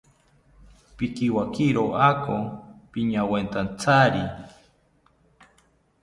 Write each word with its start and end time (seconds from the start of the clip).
Pikiwakiro 0.97 1.83
ako 2.09 2.37
piñawetantyari 2.91 4.23